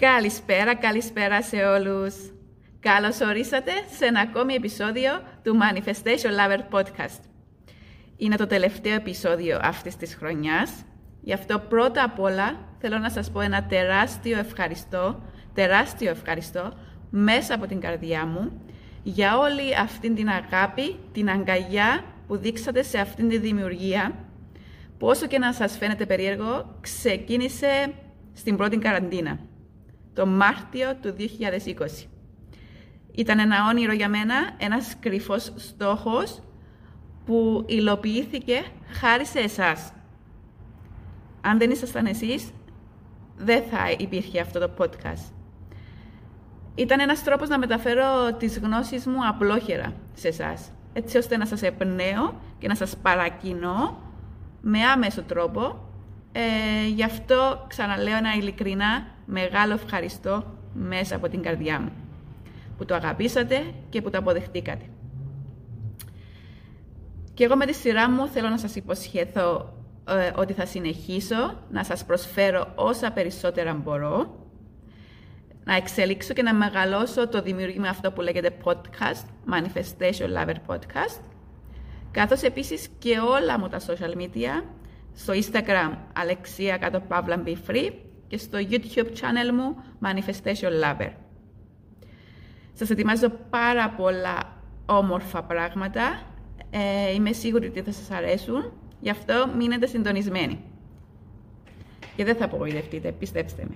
Καλησπέρα, 0.02 0.76
καλησπέρα 0.76 1.42
σε 1.42 1.58
όλους. 1.58 2.16
Καλώς 2.80 3.22
ορίσατε 3.22 3.72
σε 3.98 4.06
ένα 4.06 4.20
ακόμη 4.20 4.54
επεισόδιο 4.54 5.12
του 5.44 5.58
Manifestation 5.62 6.32
Lover 6.40 6.80
Podcast. 6.80 7.37
Είναι 8.18 8.36
το 8.36 8.48
τελευταίο 8.48 8.94
επεισόδιο 8.94 9.60
αυτής 9.62 9.96
της 9.96 10.16
χρονιάς. 10.16 10.72
Γι' 11.22 11.34
αυτό 11.34 11.60
πρώτα 11.60 12.04
απ' 12.04 12.20
όλα 12.20 12.60
θέλω 12.80 12.98
να 12.98 13.10
σας 13.10 13.32
πω 13.32 13.42
ένα 13.42 13.64
τεράστιο 13.66 14.38
ευχαριστώ, 14.38 15.22
τεράστιο 15.54 16.10
ευχαριστώ 16.10 16.74
μέσα 17.10 17.56
από 17.56 17.68
την 17.68 17.80
καρδιά 17.80 18.26
μου 18.26 18.62
για 19.04 19.38
όλη 19.38 19.76
αυτή 19.76 20.14
την 20.14 20.30
αγάπη, 20.30 20.96
την 21.12 21.30
αγκαλιά 21.30 22.04
που 22.28 22.38
δείξατε 22.38 22.84
σε 22.84 23.00
αυτήν 23.00 23.30
τη 23.30 23.38
δημιουργία. 23.38 24.12
Πόσο 24.98 25.28
και 25.28 25.38
να 25.38 25.54
σας 25.54 25.78
φαίνεται 25.78 26.06
περίεργο, 26.06 26.78
ξεκίνησε 26.82 27.94
στην 28.34 28.58
πρώτη 28.58 28.78
καραντίνα, 28.78 29.40
το 30.14 30.26
Μάρτιο 30.26 30.96
του 31.02 31.16
2020. 31.18 32.08
Ήταν 33.12 33.40
ένα 33.40 33.68
όνειρο 33.70 33.94
για 33.94 34.10
μένα, 34.10 34.36
ένας 34.58 34.96
κρυφός 35.00 35.54
στόχος 35.56 36.42
που 37.28 37.64
υλοποιήθηκε 37.68 38.64
χάρη 38.88 39.26
σε 39.26 39.40
εσάς. 39.40 39.92
Αν 41.42 41.58
δεν 41.58 41.72
ήσασταν 41.72 42.06
εσείς, 42.06 42.52
δεν 43.38 43.64
θα 43.72 43.92
υπήρχε 43.98 44.42
αυτό 44.42 44.60
το 44.60 44.70
podcast. 44.78 45.32
Ήταν 46.76 47.00
ένας 47.00 47.24
τρόπος 47.24 47.50
να 47.50 47.60
μεταφέρω 47.60 48.34
τις 48.38 48.60
γνώσεις 48.60 49.06
μου 49.06 49.28
απλόχερα 49.28 49.94
σε 50.14 50.28
εσάς, 50.28 50.72
έτσι 50.94 51.18
ώστε 51.18 51.38
να 51.38 51.46
σας 51.46 51.62
επνέω 51.62 52.42
και 52.58 52.68
να 52.68 52.76
σας 52.76 52.98
παρακινώ 52.98 54.02
με 54.62 54.80
άμεσο 54.80 55.22
τρόπο, 55.22 55.86
Ε, 56.32 56.88
γι' 56.88 57.04
αυτό 57.04 57.66
ξαναλέω 57.68 58.18
ένα 58.18 58.34
ειλικρινά 58.34 59.08
μεγάλο 59.26 59.74
ευχαριστώ 59.74 60.44
μέσα 60.74 61.16
από 61.16 61.30
την 61.30 61.42
καρδιά 61.42 61.80
μου 61.80 61.92
που 62.78 62.86
το 62.86 62.96
αγαπήσατε 62.96 63.62
και 63.90 64.02
που 64.02 64.10
το 64.10 64.18
αποδεχτήκατε. 64.18 64.86
Και 67.38 67.44
εγώ 67.44 67.56
με 67.56 67.66
τη 67.66 67.74
σειρά 67.74 68.10
μου 68.10 68.28
θέλω 68.28 68.50
να 68.50 68.58
σας 68.58 68.76
υποσχεθώ 68.76 69.74
ε, 70.08 70.32
ότι 70.36 70.54
θα 70.54 70.66
συνεχίσω 70.66 71.60
να 71.70 71.84
σας 71.84 72.06
προσφέρω 72.06 72.72
όσα 72.76 73.12
περισσότερα 73.12 73.74
μπορώ, 73.74 74.48
να 75.64 75.76
εξελίξω 75.76 76.34
και 76.34 76.42
να 76.42 76.54
μεγαλώσω 76.54 77.28
το 77.28 77.42
δημιουργήμα 77.42 77.90
αυτό 77.90 78.12
που 78.12 78.22
λέγεται 78.22 78.58
podcast, 78.64 79.54
Manifestation 79.54 80.28
Lover 80.38 80.56
Podcast, 80.68 81.22
καθώς 82.12 82.42
επίσης 82.42 82.88
και 83.00 83.20
όλα 83.20 83.60
μου 83.60 83.68
τα 83.68 83.80
social 83.80 84.18
media, 84.18 84.64
στο 85.14 85.34
Instagram 85.34 85.98
Αλεξία 86.14 86.78
κάτω 86.78 87.00
Παύλα 87.00 87.44
Be 87.46 87.56
Free 87.68 87.92
και 88.28 88.38
στο 88.38 88.58
YouTube 88.70 89.08
channel 89.08 89.52
μου 89.54 89.84
Manifestation 90.02 90.84
Lover. 90.84 91.12
Σας 92.74 92.90
ετοιμάζω 92.90 93.30
πάρα 93.50 93.90
πολλά 93.90 94.38
όμορφα 94.86 95.44
πράγματα. 95.44 96.36
Ε, 96.70 97.14
είμαι 97.14 97.32
σίγουρη 97.32 97.68
ότι 97.68 97.82
θα 97.82 97.92
σας 97.92 98.12
αρέσουν. 98.12 98.72
Γι' 99.00 99.10
αυτό 99.10 99.50
μείνετε 99.58 99.86
συντονισμένοι. 99.86 100.60
Και 102.16 102.24
δεν 102.24 102.36
θα 102.36 102.46
απογοητευτείτε, 102.46 103.12
πιστέψτε 103.12 103.68
με. 103.70 103.76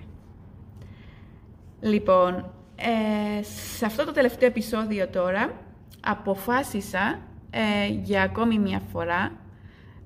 Λοιπόν, 1.80 2.52
ε, 2.76 3.42
σε 3.76 3.84
αυτό 3.84 4.04
το 4.04 4.12
τελευταίο 4.12 4.48
επεισόδιο 4.48 5.08
τώρα 5.08 5.52
αποφάσισα 6.00 7.18
ε, 7.50 7.86
για 7.86 8.22
ακόμη 8.22 8.58
μια 8.58 8.80
φορά 8.92 9.32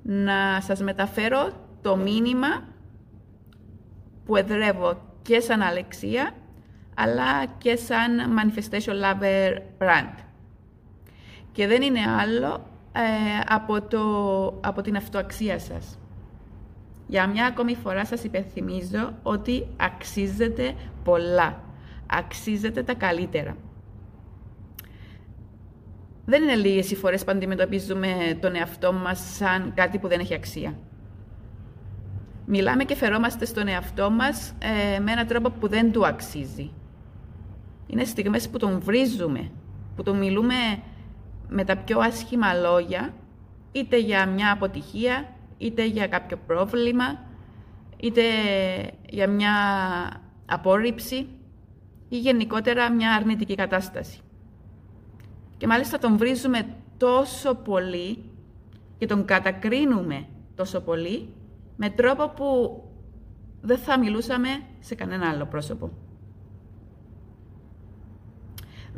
να 0.02 0.60
σας 0.60 0.80
μεταφέρω 0.80 1.50
το 1.82 1.96
μήνυμα 1.96 2.68
που 4.24 4.36
εδρεύω 4.36 5.00
και 5.22 5.40
σαν 5.40 5.62
Αλεξία 5.62 6.30
αλλά 6.94 7.46
και 7.58 7.76
σαν 7.76 8.10
Manifestation 8.38 8.92
Lover 8.92 9.58
brand. 9.78 10.14
Και 11.52 11.66
δεν 11.66 11.82
είναι 11.82 12.00
άλλο 12.20 12.54
ε, 12.54 12.75
από, 13.46 13.82
το, 13.82 14.00
από 14.60 14.82
την 14.82 14.96
αυτοαξία 14.96 15.58
σας. 15.58 15.98
Για 17.06 17.26
μια 17.26 17.46
ακόμη 17.46 17.74
φορά 17.74 18.04
σας 18.04 18.24
υπενθυμίζω 18.24 19.12
ότι 19.22 19.66
αξίζετε 19.76 20.74
πολλά. 21.04 21.60
Αξίζετε 22.06 22.82
τα 22.82 22.94
καλύτερα. 22.94 23.56
Δεν 26.24 26.42
είναι 26.42 26.54
λίγες 26.54 26.90
οι 26.90 26.96
φορές 26.96 27.24
που 27.24 27.30
αντιμετωπίζουμε 27.30 28.38
τον 28.40 28.54
εαυτό 28.54 28.92
μας 28.92 29.34
σαν 29.36 29.72
κάτι 29.74 29.98
που 29.98 30.08
δεν 30.08 30.20
έχει 30.20 30.34
αξία. 30.34 30.74
Μιλάμε 32.46 32.84
και 32.84 32.94
φερόμαστε 32.94 33.44
στον 33.44 33.68
εαυτό 33.68 34.10
μας 34.10 34.52
ε, 34.58 34.98
με 34.98 35.12
έναν 35.12 35.26
τρόπο 35.26 35.50
που 35.50 35.68
δεν 35.68 35.92
του 35.92 36.06
αξίζει. 36.06 36.70
Είναι 37.86 38.04
στιγμές 38.04 38.48
που 38.48 38.58
τον 38.58 38.80
βρίζουμε, 38.80 39.50
που 39.96 40.02
τον 40.02 40.16
μιλούμε 40.18 40.54
με 41.48 41.64
τα 41.64 41.76
πιο 41.76 41.98
άσχημα 41.98 42.54
λόγια, 42.54 43.14
είτε 43.72 43.98
για 43.98 44.26
μια 44.26 44.52
αποτυχία, 44.52 45.34
είτε 45.58 45.86
για 45.86 46.06
κάποιο 46.06 46.38
πρόβλημα, 46.46 47.24
είτε 47.96 48.22
για 49.08 49.28
μια 49.28 49.52
απόρριψη 50.46 51.28
ή 52.08 52.18
γενικότερα 52.18 52.92
μια 52.92 53.14
αρνητική 53.14 53.54
κατάσταση. 53.54 54.20
Και 55.56 55.66
μάλιστα 55.66 55.98
τον 55.98 56.16
βρίζουμε 56.16 56.66
τόσο 56.96 57.54
πολύ 57.54 58.24
και 58.98 59.06
τον 59.06 59.24
κατακρίνουμε 59.24 60.26
τόσο 60.54 60.80
πολύ 60.80 61.28
με 61.76 61.90
τρόπο 61.90 62.28
που 62.28 62.80
δεν 63.60 63.78
θα 63.78 63.98
μιλούσαμε 63.98 64.48
σε 64.80 64.94
κανένα 64.94 65.28
άλλο 65.30 65.46
πρόσωπο 65.46 65.90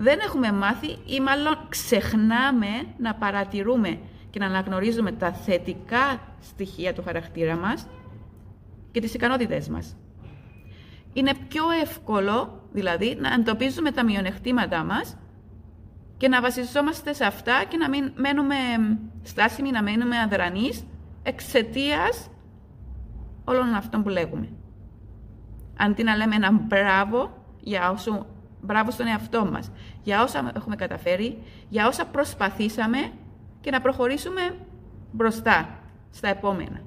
δεν 0.01 0.19
έχουμε 0.27 0.53
μάθει 0.53 0.97
ή 1.07 1.21
μάλλον 1.21 1.67
ξεχνάμε 1.69 2.67
να 2.99 3.15
παρατηρούμε 3.15 3.99
και 4.31 4.39
να 4.39 4.47
αναγνωρίζουμε 4.47 5.13
τα 5.13 5.33
θετικά 5.33 6.21
στοιχεία 6.41 6.95
του 6.95 7.03
χαρακτήρα 7.03 7.57
μας 7.57 7.87
και 8.91 9.01
τις 9.01 9.15
ικανότητες 9.15 9.69
μας. 9.69 9.97
Είναι 11.13 11.33
πιο 11.49 11.65
εύκολο, 11.83 12.63
δηλαδή, 12.73 13.17
να 13.21 13.33
εντοπίζουμε 13.33 13.91
τα 13.91 14.05
μειονεκτήματά 14.05 14.85
μας 14.85 15.17
και 16.17 16.29
να 16.29 16.41
βασιζόμαστε 16.41 17.13
σε 17.13 17.25
αυτά 17.25 17.65
και 17.69 17.77
να 17.77 17.89
μην 17.89 18.13
μένουμε 18.15 18.57
στάσιμοι, 19.23 19.71
να 19.71 19.83
μένουμε 19.83 20.19
αδρανείς 20.19 20.85
εξαιτίας 21.23 22.31
όλων 23.45 23.75
αυτών 23.75 24.03
που 24.03 24.09
λέγουμε. 24.09 24.49
Αντί 25.79 26.03
να 26.03 26.17
λέμε 26.17 26.35
ένα 26.35 26.53
μπράβο 26.53 27.45
για 27.61 27.91
όσο 27.91 28.27
μπράβο 28.61 28.91
στον 28.91 29.07
εαυτό 29.07 29.45
μας 29.45 29.71
για 30.03 30.23
όσα 30.23 30.53
έχουμε 30.57 30.77
καταφέρει, 30.77 31.39
για 31.69 31.87
όσα 31.87 32.07
προσπαθήσαμε 32.07 32.99
και 33.61 33.71
να 33.71 33.81
προχωρήσουμε 33.81 34.41
μπροστά 35.13 35.79
στα 36.11 36.29
επόμενα. 36.29 36.81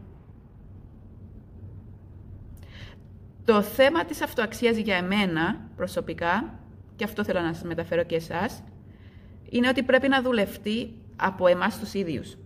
Το 3.46 3.62
θέμα 3.62 4.06
της 4.06 4.22
αυτοαξίας 4.22 4.78
για 4.78 4.96
εμένα 4.96 5.70
προσωπικά, 5.76 6.60
και 6.96 7.04
αυτό 7.04 7.24
θέλω 7.24 7.40
να 7.40 7.54
σας 7.54 7.64
μεταφέρω 7.64 8.04
και 8.04 8.16
εσάς, 8.16 8.64
είναι 9.50 9.68
ότι 9.68 9.84
πρέπει 9.84 10.08
να 10.08 10.22
δουλευτεί 10.22 10.94
από 11.16 11.48
εμάς 11.48 11.80
τους 11.80 11.94
ίδιους. 11.94 12.38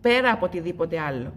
Πέρα 0.00 0.32
από 0.32 0.44
οτιδήποτε 0.44 1.00
άλλο. 1.00 1.32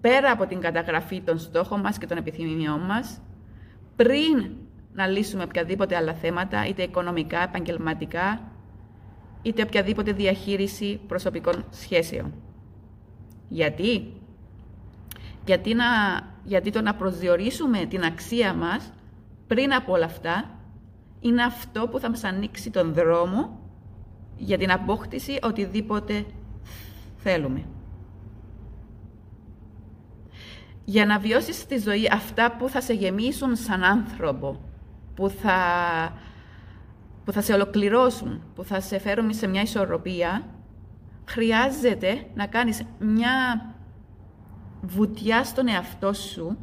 Πέρα 0.00 0.30
από 0.30 0.46
την 0.46 0.60
καταγραφή 0.60 1.20
των 1.20 1.38
στόχων 1.38 1.80
μας 1.80 1.98
και 1.98 2.06
των 2.06 2.16
επιθυμιών 2.16 2.80
μας, 2.80 3.20
πριν 3.96 4.50
να 4.92 5.06
λύσουμε 5.06 5.42
οποιαδήποτε 5.42 5.96
άλλα 5.96 6.14
θέματα, 6.14 6.66
είτε 6.66 6.82
οικονομικά, 6.82 7.42
επαγγελματικά, 7.42 8.40
είτε 9.42 9.62
οποιαδήποτε 9.62 10.12
διαχείριση 10.12 11.00
προσωπικών 11.06 11.64
σχέσεων. 11.70 12.32
Γιατί; 13.48 14.12
Γιατί, 15.44 15.74
να, 15.74 15.84
γιατί 16.44 16.70
το 16.70 16.80
να 16.80 16.94
προσδιορίσουμε 16.94 17.84
την 17.84 18.04
αξία 18.04 18.54
μας 18.54 18.92
πριν 19.46 19.74
από 19.74 19.92
όλα 19.92 20.04
αυτά 20.04 20.50
είναι 21.20 21.42
αυτό 21.42 21.88
που 21.88 21.98
θα 21.98 22.10
μας 22.10 22.24
ανοίξει 22.24 22.70
τον 22.70 22.92
δρόμο 22.92 23.58
για 24.36 24.58
την 24.58 24.72
απόκτηση 24.72 25.38
οτιδήποτε 25.42 26.24
θέλουμε. 27.16 27.64
Για 30.84 31.06
να 31.06 31.18
βιώσεις 31.18 31.56
στη 31.56 31.78
ζωή 31.78 32.08
αυτά 32.12 32.56
που 32.56 32.68
θα 32.68 32.80
σε 32.80 32.92
γεμίσουν 32.92 33.56
σαν 33.56 33.84
άνθρωπο, 33.84 34.69
που 35.20 35.28
θα, 35.28 35.58
που 37.24 37.32
θα 37.32 37.40
σε 37.40 37.52
ολοκληρώσουν, 37.52 38.42
που 38.54 38.64
θα 38.64 38.80
σε 38.80 38.98
φέρουν 38.98 39.32
σε 39.32 39.46
μια 39.46 39.62
ισορροπία, 39.62 40.46
χρειάζεται 41.24 42.26
να 42.34 42.46
κάνεις 42.46 42.82
μια 42.98 43.66
βουτιά 44.82 45.44
στον 45.44 45.68
εαυτό 45.68 46.12
σου 46.12 46.58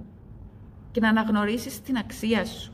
και 0.91 0.99
να 0.99 1.09
αναγνωρίσεις 1.09 1.81
την 1.81 1.97
αξία 1.97 2.45
σου. 2.45 2.71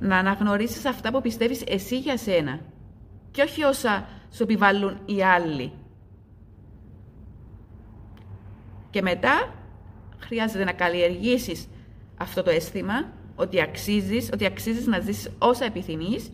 Να 0.00 0.18
αναγνωρίσεις 0.18 0.84
αυτά 0.84 1.10
που 1.12 1.20
πιστεύεις 1.20 1.62
εσύ 1.66 1.98
για 1.98 2.16
σένα 2.16 2.60
και 3.30 3.42
όχι 3.42 3.62
όσα 3.62 4.06
σου 4.32 4.42
επιβάλλουν 4.42 4.98
οι 5.04 5.24
άλλοι. 5.24 5.72
Και 8.90 9.02
μετά 9.02 9.54
χρειάζεται 10.18 10.64
να 10.64 10.72
καλλιεργήσεις 10.72 11.68
αυτό 12.16 12.42
το 12.42 12.50
αίσθημα 12.50 13.20
ότι 13.34 13.60
αξίζεις, 13.60 14.30
ότι 14.32 14.46
αξίζεις 14.46 14.86
να 14.86 15.00
ζήσεις 15.00 15.32
όσα 15.38 15.64
επιθυμείς 15.64 16.32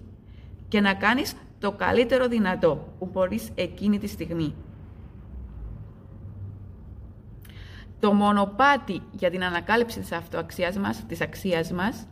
και 0.69 0.81
να 0.81 0.95
κάνεις 0.95 1.35
το 1.59 1.73
καλύτερο 1.73 2.29
δυνατό 2.29 2.95
που 2.99 3.09
μπορείς 3.13 3.51
εκείνη 3.55 3.99
τη 3.99 4.07
στιγμή. 4.07 4.55
Το 8.01 8.13
μονοπάτι 8.13 9.03
για 9.11 9.31
την 9.31 9.45
ανακάλυψη 9.45 10.01
της 10.01 10.13
αυτοαξίας 10.13 10.79
μας, 10.79 11.07
της 11.07 11.21
αξίας 11.21 11.73
μας, 11.73 12.07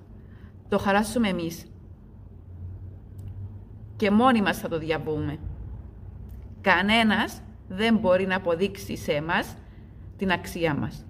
το 0.68 0.78
χαράσουμε 0.78 1.28
εμείς. 1.28 1.66
Και 3.96 4.10
μόνοι 4.10 4.42
μας 4.42 4.58
θα 4.58 4.68
το 4.68 4.78
διαβούμε. 4.78 5.38
Κανένας 6.60 7.42
δεν 7.68 7.96
μπορεί 7.96 8.26
να 8.26 8.36
αποδείξει 8.36 8.96
σε 8.96 9.12
εμάς 9.12 9.56
την 10.16 10.30
αξία 10.30 10.74
μας. 10.74 11.05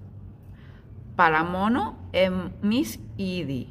Παρά 1.17 1.45
μόνο 1.45 1.97
εμείς 2.11 2.95
οι 3.17 3.37
ίδιοι. 3.37 3.69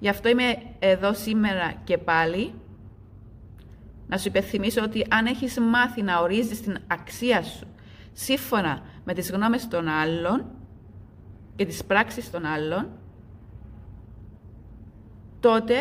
Γι' 0.00 0.08
αυτό 0.08 0.28
είμαι 0.28 0.62
εδώ 0.78 1.14
σήμερα 1.14 1.72
και 1.84 1.98
πάλι 1.98 2.54
να 4.08 4.16
σου 4.16 4.28
υπενθυμίσω 4.28 4.82
ότι 4.82 5.06
αν 5.10 5.26
έχεις 5.26 5.58
μάθει 5.60 6.02
να 6.02 6.20
ορίζεις 6.20 6.60
την 6.60 6.76
αξία 6.86 7.42
σου 7.42 7.66
σύμφωνα 8.12 8.82
με 9.04 9.14
τις 9.14 9.30
γνώμες 9.30 9.68
των 9.68 9.88
άλλων 9.88 10.44
και 11.56 11.64
τις 11.64 11.84
πράξεις 11.84 12.30
των 12.30 12.44
άλλων, 12.44 12.88
τότε 15.40 15.74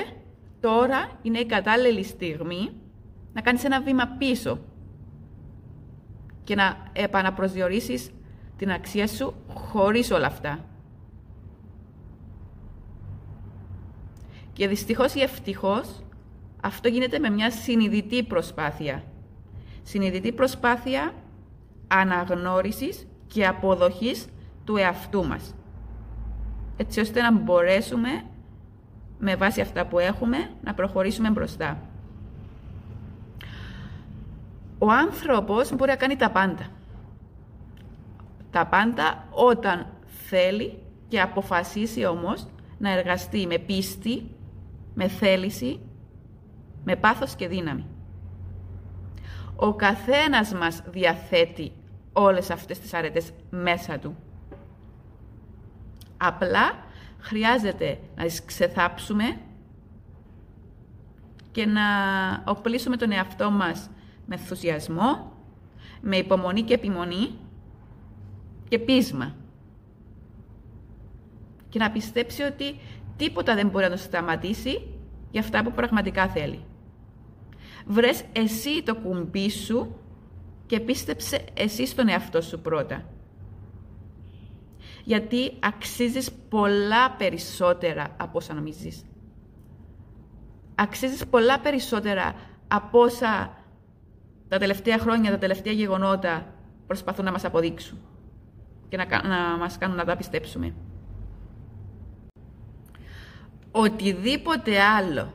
τώρα 0.59 1.09
είναι 1.21 1.39
η 1.39 1.45
κατάλληλη 1.45 2.03
στιγμή 2.03 2.69
να 3.33 3.41
κάνεις 3.41 3.63
ένα 3.63 3.81
βήμα 3.81 4.07
πίσω 4.17 4.59
και 6.47 6.55
να 6.55 6.77
επαναπροσδιορίσεις 6.93 8.09
την 8.57 8.71
αξία 8.71 9.07
σου 9.07 9.33
χωρίς 9.53 10.11
όλα 10.11 10.25
αυτά. 10.25 10.59
Και 14.53 14.67
δυστυχώς 14.67 15.13
ή 15.13 15.21
ευτυχώς 15.21 16.03
αυτό 16.61 16.87
γίνεται 16.87 17.19
με 17.19 17.29
μια 17.29 17.51
συνειδητή 17.51 18.23
προσπάθεια. 18.23 19.03
Συνειδητή 19.83 20.31
προσπάθεια 20.31 21.13
αναγνώρισης 21.87 23.07
και 23.27 23.47
αποδοχής 23.47 24.27
του 24.63 24.75
εαυτού 24.75 25.25
μας. 25.25 25.55
Έτσι 26.77 26.99
ώστε 26.99 27.21
να 27.21 27.31
μπορέσουμε 27.31 28.09
με 29.19 29.35
βάση 29.35 29.61
αυτά 29.61 29.85
που 29.85 29.99
έχουμε 29.99 30.37
να 30.63 30.73
προχωρήσουμε 30.73 31.29
μπροστά. 31.29 31.79
Ο 34.79 34.91
άνθρωπος 34.91 35.75
μπορεί 35.75 35.89
να 35.89 35.95
κάνει 35.95 36.15
τα 36.15 36.31
πάντα. 36.31 36.67
Τα 38.51 38.65
πάντα 38.67 39.27
όταν 39.29 39.87
θέλει 40.05 40.81
και 41.07 41.21
αποφασίσει 41.21 42.05
όμως 42.05 42.47
να 42.77 42.91
εργαστεί 42.91 43.47
με 43.47 43.57
πίστη, 43.57 44.35
με 44.93 45.07
θέληση, 45.07 45.79
με 46.83 46.95
πάθος 46.95 47.35
και 47.35 47.47
δύναμη. 47.47 47.85
Ο 49.55 49.73
καθένας 49.73 50.53
μας 50.53 50.83
διαθέτει 50.87 51.71
όλες 52.13 52.49
αυτές 52.49 52.79
τις 52.79 52.93
αρετές 52.93 53.31
μέσα 53.49 53.99
του. 53.99 54.15
Απλά 56.17 56.85
χρειάζεται 57.19 57.99
να 58.15 58.23
τις 58.23 58.45
ξεθάψουμε 58.45 59.37
και 61.51 61.65
να 61.65 61.81
οπλίσουμε 62.45 62.97
τον 62.97 63.11
εαυτό 63.11 63.51
μας 63.51 63.89
με 64.27 64.35
ενθουσιασμό, 64.35 65.31
με 66.01 66.17
υπομονή 66.17 66.61
και 66.61 66.73
επιμονή 66.73 67.39
και 68.69 68.79
πείσμα. 68.79 69.35
Και 71.69 71.79
να 71.79 71.91
πιστέψει 71.91 72.41
ότι 72.41 72.79
τίποτα 73.17 73.55
δεν 73.55 73.67
μπορεί 73.67 73.85
να 73.85 73.91
το 73.91 73.97
σταματήσει 73.97 74.87
για 75.31 75.41
αυτά 75.41 75.63
που 75.63 75.71
πραγματικά 75.71 76.27
θέλει. 76.27 76.63
Βρες 77.85 78.23
εσύ 78.31 78.83
το 78.83 78.95
κουμπί 78.95 79.49
σου 79.49 79.95
και 80.65 80.79
πίστεψε 80.79 81.45
εσύ 81.53 81.85
στον 81.85 82.07
εαυτό 82.07 82.41
σου 82.41 82.59
πρώτα. 82.59 83.03
Γιατί 85.03 85.51
αξίζεις 85.59 86.31
πολλά 86.49 87.11
περισσότερα 87.11 88.15
από 88.17 88.37
όσα 88.37 88.53
νομίζεις. 88.53 89.05
Αξίζεις 90.75 91.27
πολλά 91.27 91.59
περισσότερα 91.59 92.35
από 92.67 92.99
όσα 92.99 93.56
τα 94.47 94.57
τελευταία 94.57 94.97
χρόνια, 94.97 95.31
τα 95.31 95.37
τελευταία 95.37 95.73
γεγονότα 95.73 96.53
προσπαθούν 96.87 97.25
να 97.25 97.31
μας 97.31 97.45
αποδείξουν 97.45 97.97
και 98.89 98.97
να, 98.97 99.27
να 99.27 99.57
μας 99.57 99.77
κάνουν 99.77 99.95
να 99.95 100.05
τα 100.05 100.17
πιστέψουμε. 100.17 100.73
Οτιδήποτε 103.71 104.81
άλλο 104.81 105.33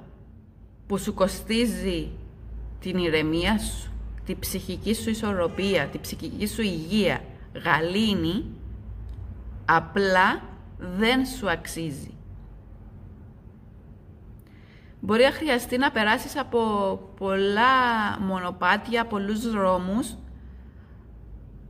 που 0.86 0.98
σου 0.98 1.14
κοστίζει 1.14 2.10
την 2.80 2.98
ηρεμία 2.98 3.58
σου, 3.58 3.92
τη 4.24 4.36
ψυχική 4.36 4.94
σου 4.94 5.10
ισορροπία, 5.10 5.86
τη 5.86 5.98
ψυχική 5.98 6.46
σου 6.46 6.62
υγεία, 6.62 7.20
γαλήνη, 7.64 8.44
απλά 9.64 10.42
δεν 10.78 11.26
σου 11.26 11.50
αξίζει. 11.50 12.14
Μπορεί 15.04 15.22
να 15.22 15.30
χρειαστεί 15.30 15.78
να 15.78 15.90
περάσεις 15.90 16.36
από 16.36 16.60
πολλά 17.16 17.62
μονοπάτια, 18.20 19.06
πολλούς 19.06 19.50
δρόμους, 19.50 20.16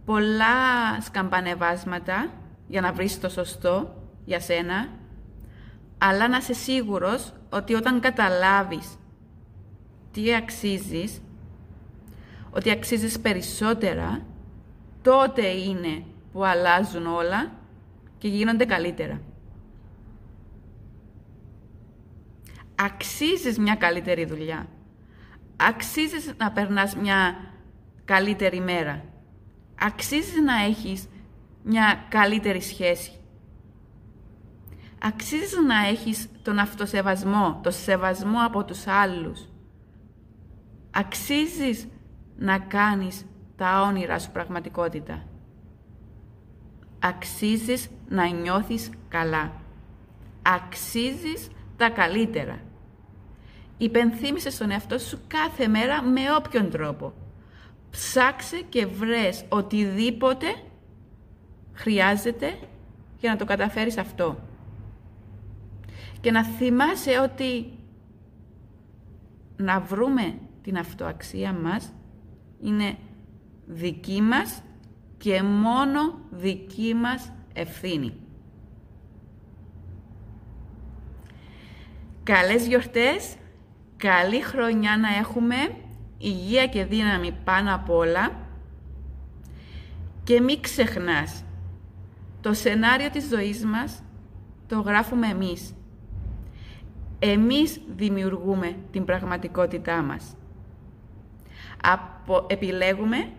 πολλά 0.05 0.55
σκαμπανεβάσματα 1.01 2.31
για 2.68 2.81
να 2.81 2.92
βρεις 2.92 3.21
το 3.21 3.29
σωστό 3.29 3.95
για 4.25 4.40
σένα, 4.40 4.88
αλλά 5.99 6.29
να 6.29 6.37
είσαι 6.37 6.53
σίγουρος 6.53 7.33
ότι 7.51 7.75
όταν 7.75 8.01
καταλάβεις 8.01 8.99
τι 10.12 10.35
αξίζεις, 10.35 11.23
ότι 12.51 12.71
αξίζεις 12.71 13.21
περισσότερα, 13.21 14.27
τότε 15.03 15.47
είναι 15.47 16.05
που 16.33 16.45
αλλάζουν 16.45 17.07
όλα 17.07 17.51
και 18.18 18.29
γίνονται 18.29 18.64
καλύτερα. 18.64 19.21
Αξίζεις 22.74 23.58
μια 23.58 23.74
καλύτερη 23.74 24.24
δουλειά. 24.24 24.66
Αξίζεις 25.56 26.35
να 26.37 26.52
περνάς 26.52 26.96
μια 26.96 27.37
καλύτερη 28.04 28.61
μέρα. 28.61 29.04
Αξίζεις 29.80 30.40
να 30.42 30.64
έχεις 30.64 31.08
μια 31.62 32.06
καλύτερη 32.08 32.61
σχέση. 32.61 33.12
Αξίζεις 35.02 35.58
να 35.66 35.87
έχεις 35.87 36.28
τον 36.42 36.58
αυτοσεβασμό, 36.58 37.61
το 37.62 37.70
σεβασμό 37.70 38.44
από 38.46 38.64
τους 38.64 38.87
άλλους. 38.87 39.48
Αξίζεις 40.90 41.88
να 42.37 42.58
κάνεις 42.58 43.26
τα 43.56 43.82
όνειρά 43.82 44.18
σου 44.18 44.30
πραγματικότητα. 44.30 45.26
Αξίζεις 46.98 47.88
να 48.08 48.26
νιώθεις 48.26 48.90
καλά. 49.08 49.52
Αξίζεις 50.42 51.48
τα 51.83 51.90
καλύτερα. 51.90 52.61
Υπενθύμησε 53.79 54.51
στον 54.51 54.71
εαυτό 54.71 54.99
σου 54.99 55.18
κάθε 55.27 55.68
μέρα 55.68 56.03
με 56.03 56.21
όποιον 56.38 56.71
τρόπο. 56.71 57.12
Ψάξε 57.90 58.61
και 58.68 58.87
βρες 58.87 59.45
οτιδήποτε 59.49 60.47
χρειάζεται 61.73 62.59
για 63.18 63.31
να 63.31 63.37
το 63.37 63.45
καταφέρεις 63.45 63.99
αυτό. 63.99 64.38
Και 66.21 66.31
να 66.31 66.45
θυμάσαι 66.45 67.18
ότι 67.18 67.73
να 69.57 69.81
βρούμε 69.81 70.38
την 70.62 70.79
αυτοαξία 70.79 71.53
μας 71.53 71.92
είναι 72.61 72.97
δική 73.66 74.21
μας 74.21 74.62
και 75.18 75.42
μόνο 75.42 76.21
δική 76.31 76.95
μας 76.95 77.33
ευθύνη. 77.53 78.14
Καλές 82.24 82.66
γιορτές, 82.66 83.35
καλή 83.96 84.42
χρονιά 84.42 84.96
να 84.96 85.08
έχουμε, 85.18 85.56
υγεία 86.18 86.66
και 86.66 86.85
δύναμη 86.85 87.32
πάνω 87.44 87.74
απ' 87.74 87.90
όλα 87.90 88.30
και 90.24 90.40
μην 90.40 90.61
ξεχνάς, 90.61 91.44
το 92.40 92.52
σενάριο 92.52 93.11
της 93.11 93.28
ζωής 93.28 93.64
μας 93.64 94.02
το 94.66 94.80
γράφουμε 94.80 95.26
εμείς. 95.26 95.74
Εμείς 97.18 97.80
δημιουργούμε 97.96 98.76
την 98.90 99.04
πραγματικότητά 99.04 100.02
μας. 100.02 100.37
Απο, 101.82 102.46
επιλέγουμε 102.48 103.30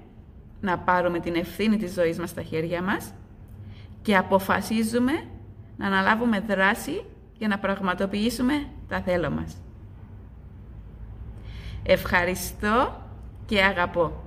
να 0.61 0.77
πάρουμε 0.77 1.19
την 1.19 1.35
ευθύνη 1.35 1.77
της 1.77 1.93
ζωής 1.93 2.19
μας 2.19 2.29
στα 2.29 2.41
χέρια 2.41 2.81
μας 2.81 3.13
και 4.01 4.17
αποφασίζουμε 4.17 5.11
να 5.77 5.87
αναλάβουμε 5.87 6.39
δράση 6.39 7.05
για 7.37 7.47
να 7.47 7.59
πραγματοποιήσουμε 7.59 8.53
τα 8.87 9.01
θέλω 9.01 9.29
μας. 9.29 9.57
Ευχαριστώ 11.83 13.01
και 13.45 13.63
αγαπώ. 13.63 14.23